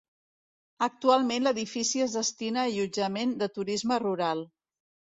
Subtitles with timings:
[0.85, 4.45] Actualment l'edifici es destina a allotjament de turisme rural.